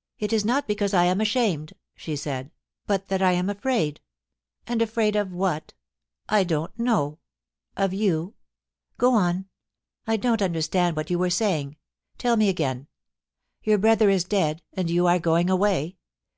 [0.18, 2.50] 'It is not because I am ashamed' she said,'
[2.86, 4.00] but that I am 346
[4.64, 4.88] POUCY AND PASSION.
[4.88, 5.74] afraid— and afraid of what?
[6.30, 7.18] I don't know—
[7.76, 8.32] of jrou.
[8.96, 9.50] Go on.
[10.06, 11.76] I don't understand what you were sa3ring.
[12.16, 12.86] Tell me again.
[13.64, 15.96] Your brother is dead, and you are going away.